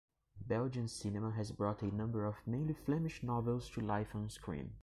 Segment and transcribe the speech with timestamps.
[0.47, 4.71] Belgian cinema has brought a number of mainly Flemish novels to life on-screen.